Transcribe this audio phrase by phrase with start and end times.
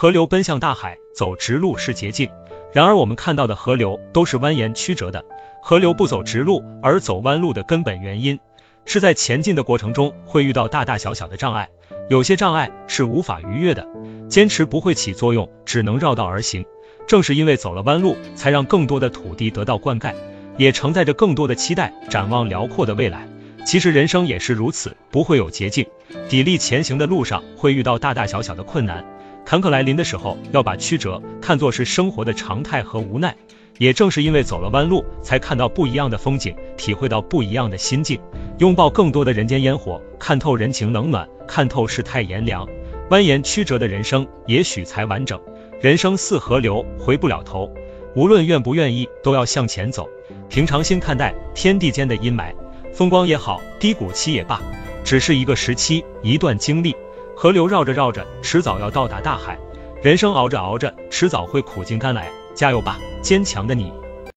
[0.00, 2.30] 河流奔向大海，走直路是捷径。
[2.72, 5.24] 然而我们看到的河流都是蜿蜒曲折的。
[5.60, 8.38] 河流不走直路而走弯路的根本原因，
[8.84, 11.68] 是在前进的过程中会遇到大大小小的障碍，
[12.08, 13.88] 有些障碍是无法逾越的，
[14.28, 16.64] 坚持不会起作用，只能绕道而行。
[17.08, 20.14] 正是因为走了弯路，才让更多的土地得到灌溉，
[20.56, 23.26] 也承载着更多的期待，展望辽阔的未来。
[23.66, 25.84] 其实人生也是如此，不会有捷径，
[26.28, 29.04] 砥砺前行的路上会遇到大大小小的困难。
[29.48, 33.34] 坎坷来临的时候，要把曲折看作是生活的常态和无奈。
[33.78, 38.20] 也正是因为走了弯路，才看到不一样的风景，体会到不一样的心境，
[38.58, 42.68] 拥抱更多的人间烟火，看透人情冷暖，看透世态炎凉。
[43.08, 45.40] 蜿蜒曲折的人生，也许才完整。
[45.80, 47.72] 人生似河流，回不了头。
[48.14, 50.06] 无论愿不愿意，都要向前走。
[50.50, 52.52] 平常心看待天地间的阴霾，
[52.92, 54.60] 风光也好，低谷期也罢，
[55.04, 56.94] 只是一个时期，一段经历。
[57.40, 59.56] 河流绕着绕着，迟早要到达大海；
[60.02, 62.28] 人生熬着熬着，迟早会苦尽甘来。
[62.52, 63.92] 加油吧，坚强的你！